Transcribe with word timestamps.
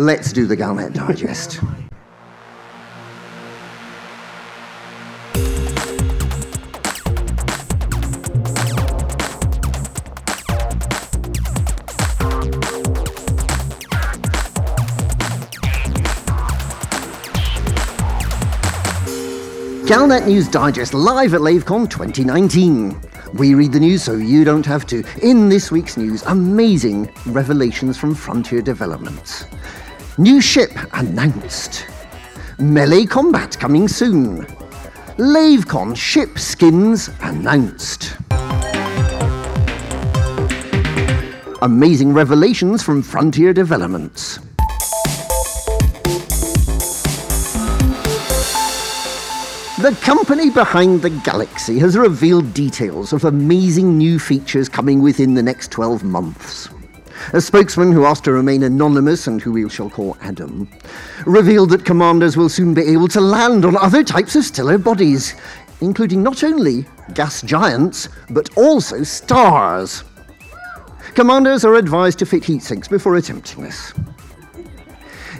let's 0.00 0.32
do 0.32 0.46
the 0.46 0.56
Galnet 0.56 0.94
Digest. 0.94 1.60
Galnet 19.84 20.26
News 20.26 20.48
Digest 20.48 20.94
live 20.94 21.34
at 21.34 21.42
LaveCon 21.42 21.90
2019. 21.90 22.98
We 23.34 23.54
read 23.54 23.72
the 23.72 23.80
news 23.80 24.02
so 24.04 24.14
you 24.14 24.44
don't 24.44 24.64
have 24.64 24.86
to. 24.86 25.04
In 25.20 25.50
this 25.50 25.70
week's 25.70 25.98
news, 25.98 26.22
amazing 26.22 27.12
revelations 27.26 27.98
from 27.98 28.14
Frontier 28.14 28.62
Developments. 28.62 29.44
New 30.20 30.42
ship 30.42 30.72
announced. 30.92 31.86
Melee 32.58 33.06
combat 33.06 33.58
coming 33.58 33.88
soon. 33.88 34.44
LaveCon 35.16 35.96
ship 35.96 36.38
skins 36.38 37.08
announced. 37.22 38.18
Amazing 41.62 42.12
revelations 42.12 42.82
from 42.82 43.00
Frontier 43.00 43.54
Developments. 43.54 44.40
The 49.78 49.98
company 50.02 50.50
behind 50.50 51.00
the 51.00 51.18
Galaxy 51.24 51.78
has 51.78 51.96
revealed 51.96 52.52
details 52.52 53.14
of 53.14 53.24
amazing 53.24 53.96
new 53.96 54.18
features 54.18 54.68
coming 54.68 55.00
within 55.00 55.32
the 55.32 55.42
next 55.42 55.70
12 55.70 56.04
months. 56.04 56.68
A 57.32 57.40
spokesman 57.40 57.92
who 57.92 58.06
asked 58.06 58.24
to 58.24 58.32
remain 58.32 58.64
anonymous 58.64 59.28
and 59.28 59.40
who 59.40 59.52
we 59.52 59.68
shall 59.68 59.88
call 59.88 60.16
Adam 60.20 60.68
revealed 61.26 61.70
that 61.70 61.84
commanders 61.84 62.36
will 62.36 62.48
soon 62.48 62.74
be 62.74 62.82
able 62.82 63.06
to 63.06 63.20
land 63.20 63.64
on 63.64 63.76
other 63.76 64.02
types 64.02 64.34
of 64.34 64.44
stellar 64.44 64.78
bodies, 64.78 65.34
including 65.80 66.24
not 66.24 66.42
only 66.42 66.86
gas 67.14 67.40
giants, 67.42 68.08
but 68.30 68.50
also 68.56 69.04
stars. 69.04 70.02
Commanders 71.14 71.64
are 71.64 71.76
advised 71.76 72.18
to 72.18 72.26
fit 72.26 72.44
heat 72.44 72.64
sinks 72.64 72.88
before 72.88 73.14
attempting 73.14 73.62
this. 73.62 73.92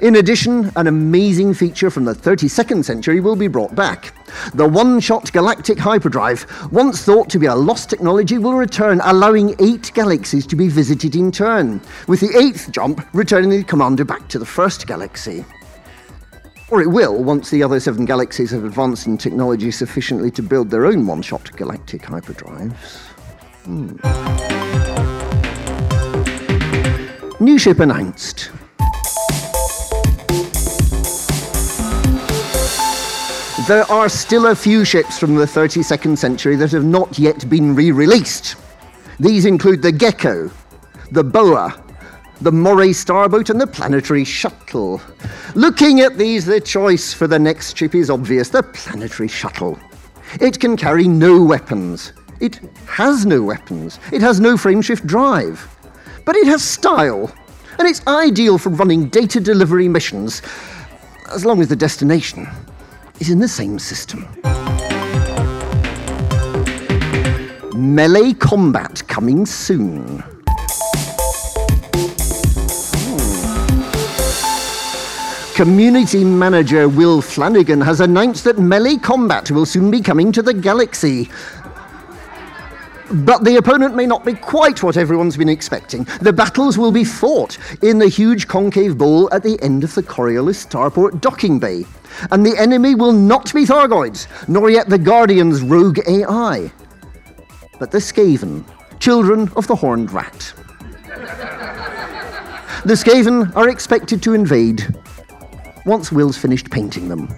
In 0.00 0.14
addition, 0.14 0.70
an 0.76 0.86
amazing 0.86 1.54
feature 1.54 1.90
from 1.90 2.04
the 2.04 2.14
32nd 2.14 2.84
century 2.84 3.18
will 3.18 3.34
be 3.34 3.48
brought 3.48 3.74
back. 3.74 4.14
The 4.54 4.68
one 4.68 5.00
shot 5.00 5.32
galactic 5.32 5.76
hyperdrive, 5.76 6.46
once 6.70 7.02
thought 7.02 7.28
to 7.30 7.38
be 7.40 7.46
a 7.46 7.54
lost 7.54 7.90
technology, 7.90 8.38
will 8.38 8.54
return, 8.54 9.00
allowing 9.02 9.56
eight 9.58 9.90
galaxies 9.94 10.46
to 10.46 10.54
be 10.56 10.68
visited 10.68 11.16
in 11.16 11.32
turn, 11.32 11.80
with 12.06 12.20
the 12.20 12.36
eighth 12.38 12.70
jump 12.70 13.04
returning 13.12 13.50
the 13.50 13.64
commander 13.64 14.04
back 14.04 14.28
to 14.28 14.38
the 14.38 14.46
first 14.46 14.86
galaxy. 14.86 15.44
Or 16.70 16.80
it 16.80 16.88
will 16.88 17.24
once 17.24 17.50
the 17.50 17.64
other 17.64 17.80
seven 17.80 18.04
galaxies 18.04 18.52
have 18.52 18.64
advanced 18.64 19.08
in 19.08 19.18
technology 19.18 19.72
sufficiently 19.72 20.30
to 20.32 20.42
build 20.42 20.70
their 20.70 20.86
own 20.86 21.08
one 21.08 21.22
shot 21.22 21.50
galactic 21.56 22.02
hyperdrives. 22.02 22.98
Hmm. 23.64 23.96
New 27.44 27.58
ship 27.58 27.80
announced. 27.80 28.52
There 33.68 33.84
are 33.92 34.08
still 34.08 34.46
a 34.46 34.56
few 34.56 34.82
ships 34.82 35.18
from 35.18 35.34
the 35.34 35.44
32nd 35.44 36.16
century 36.16 36.56
that 36.56 36.72
have 36.72 36.86
not 36.86 37.18
yet 37.18 37.50
been 37.50 37.74
re 37.74 37.92
released. 37.92 38.56
These 39.20 39.44
include 39.44 39.82
the 39.82 39.92
Gecko, 39.92 40.50
the 41.10 41.22
Boa, 41.22 41.78
the 42.40 42.50
Moray 42.50 42.94
Starboat, 42.94 43.50
and 43.50 43.60
the 43.60 43.66
Planetary 43.66 44.24
Shuttle. 44.24 45.02
Looking 45.54 46.00
at 46.00 46.16
these, 46.16 46.46
the 46.46 46.62
choice 46.62 47.12
for 47.12 47.26
the 47.26 47.38
next 47.38 47.76
ship 47.76 47.94
is 47.94 48.08
obvious 48.08 48.48
the 48.48 48.62
Planetary 48.62 49.28
Shuttle. 49.28 49.78
It 50.40 50.58
can 50.58 50.74
carry 50.74 51.06
no 51.06 51.44
weapons. 51.44 52.14
It 52.40 52.60
has 52.86 53.26
no 53.26 53.42
weapons. 53.42 54.00
It 54.14 54.22
has 54.22 54.40
no 54.40 54.54
frameshift 54.54 55.04
drive. 55.04 55.68
But 56.24 56.36
it 56.36 56.46
has 56.46 56.64
style, 56.64 57.30
and 57.78 57.86
it's 57.86 58.00
ideal 58.06 58.56
for 58.56 58.70
running 58.70 59.10
data 59.10 59.40
delivery 59.40 59.88
missions, 59.88 60.40
as 61.30 61.44
long 61.44 61.60
as 61.60 61.68
the 61.68 61.76
destination 61.76 62.48
is 63.20 63.30
in 63.30 63.38
the 63.38 63.48
same 63.48 63.78
system. 63.78 64.26
Melee 67.74 68.32
combat 68.34 69.02
coming 69.08 69.46
soon. 69.46 70.22
Hmm. 72.94 73.58
Community 75.56 76.24
manager 76.24 76.88
Will 76.88 77.20
Flanagan 77.20 77.80
has 77.80 78.00
announced 78.00 78.44
that 78.44 78.58
melee 78.58 78.96
combat 78.96 79.50
will 79.50 79.66
soon 79.66 79.90
be 79.90 80.00
coming 80.00 80.30
to 80.32 80.42
the 80.42 80.54
Galaxy. 80.54 81.30
But 83.10 83.44
the 83.44 83.56
opponent 83.56 83.94
may 83.94 84.04
not 84.04 84.24
be 84.24 84.34
quite 84.34 84.82
what 84.82 84.98
everyone's 84.98 85.36
been 85.36 85.48
expecting. 85.48 86.04
The 86.20 86.32
battles 86.32 86.76
will 86.76 86.92
be 86.92 87.04
fought 87.04 87.56
in 87.82 87.98
the 87.98 88.08
huge 88.08 88.46
concave 88.48 88.98
bowl 88.98 89.32
at 89.32 89.42
the 89.42 89.58
end 89.62 89.82
of 89.82 89.94
the 89.94 90.02
Coriolis 90.02 90.66
Starport 90.66 91.20
docking 91.20 91.58
bay. 91.58 91.84
And 92.30 92.44
the 92.44 92.56
enemy 92.58 92.94
will 92.94 93.12
not 93.12 93.52
be 93.54 93.64
Thargoids, 93.64 94.26
nor 94.48 94.68
yet 94.70 94.88
the 94.88 94.98
Guardian's 94.98 95.62
rogue 95.62 96.00
AI, 96.06 96.70
but 97.78 97.90
the 97.90 97.98
Skaven, 97.98 98.64
children 98.98 99.50
of 99.56 99.66
the 99.66 99.76
Horned 99.76 100.10
Rat. 100.10 100.52
the 102.84 102.94
Skaven 102.94 103.54
are 103.56 103.68
expected 103.68 104.22
to 104.22 104.34
invade 104.34 104.94
once 105.86 106.12
Will's 106.12 106.36
finished 106.36 106.70
painting 106.70 107.08
them. 107.08 107.28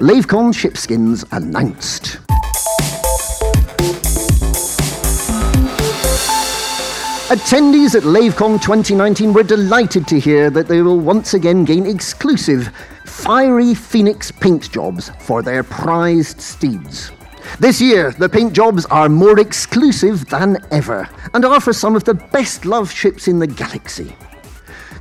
LaveCon 0.00 0.54
shipskins 0.54 1.24
announced. 1.32 2.20
Attendees 7.28 7.96
at 7.96 8.04
LaveCon 8.04 8.62
2019 8.62 9.32
were 9.32 9.42
delighted 9.42 10.06
to 10.06 10.20
hear 10.20 10.50
that 10.50 10.68
they 10.68 10.82
will 10.82 11.00
once 11.00 11.34
again 11.34 11.64
gain 11.64 11.84
exclusive 11.84 12.68
Fiery 13.06 13.74
Phoenix 13.74 14.30
paint 14.30 14.70
jobs 14.70 15.10
for 15.18 15.42
their 15.42 15.64
prized 15.64 16.40
steeds. 16.40 17.10
This 17.58 17.80
year, 17.80 18.12
the 18.12 18.28
paint 18.28 18.52
jobs 18.52 18.86
are 18.86 19.08
more 19.08 19.40
exclusive 19.40 20.26
than 20.26 20.58
ever 20.70 21.08
and 21.34 21.44
are 21.44 21.60
for 21.60 21.72
some 21.72 21.96
of 21.96 22.04
the 22.04 22.14
best 22.14 22.64
loved 22.64 22.94
ships 22.94 23.26
in 23.26 23.40
the 23.40 23.48
galaxy. 23.48 24.14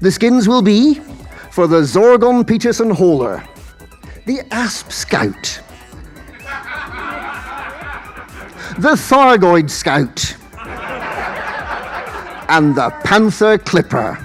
The 0.00 0.10
skins 0.10 0.48
will 0.48 0.62
be 0.62 1.02
for 1.50 1.66
the 1.66 1.82
Zorgon 1.82 2.46
Peterson 2.46 2.88
Hauler, 2.88 3.46
the 4.26 4.42
Asp 4.50 4.90
Scout, 4.90 5.60
the 8.76 8.96
Thargoid 8.96 9.70
Scout, 9.70 10.36
and 12.48 12.74
the 12.74 12.90
Panther 13.04 13.56
Clipper. 13.56 14.18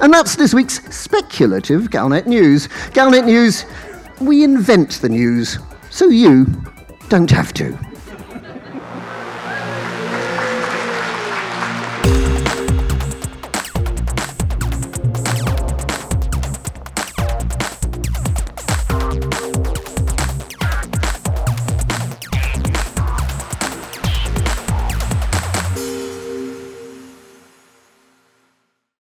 And 0.00 0.10
that's 0.10 0.36
this 0.36 0.54
week's 0.54 0.82
speculative 0.94 1.90
Galnet 1.90 2.26
News. 2.26 2.68
Galnet 2.94 3.26
News, 3.26 3.66
we 4.18 4.42
invent 4.42 4.92
the 5.02 5.10
news, 5.10 5.58
so 5.90 6.08
you 6.08 6.46
don't 7.10 7.30
have 7.30 7.52
to. 7.54 7.85